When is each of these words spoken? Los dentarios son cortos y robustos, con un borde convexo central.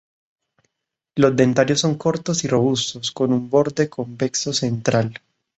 Los 1.15 1.35
dentarios 1.35 1.81
son 1.81 1.95
cortos 1.99 2.43
y 2.43 2.47
robustos, 2.47 3.11
con 3.11 3.31
un 3.31 3.51
borde 3.51 3.87
convexo 3.87 4.51
central. 4.51 5.21